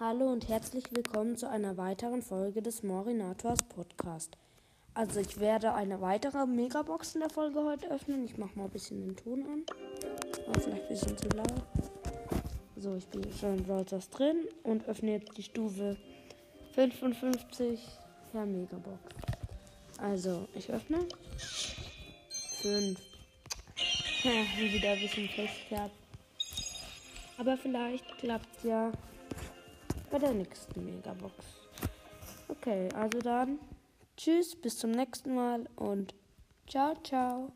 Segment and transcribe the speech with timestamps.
[0.00, 4.38] Hallo und herzlich willkommen zu einer weiteren Folge des Morinators Podcast.
[4.94, 8.24] Also ich werde eine weitere Megabox in der Folge heute öffnen.
[8.24, 9.64] Ich mache mal ein bisschen den Ton an.
[10.46, 11.52] War vielleicht ein bisschen zu laut.
[12.76, 15.96] So, ich bin schon in Browsers drin und öffne jetzt die Stufe
[16.76, 17.84] 55
[18.32, 19.00] der Megabox.
[20.00, 20.98] Also, ich öffne.
[22.62, 23.00] 5.
[24.22, 25.90] Wieder ein bisschen fest.
[27.36, 28.92] Aber vielleicht klappt ja
[30.10, 31.34] bei der nächsten Megabox.
[32.48, 33.58] Okay, also dann
[34.16, 36.14] tschüss, bis zum nächsten Mal und
[36.66, 37.52] ciao, ciao.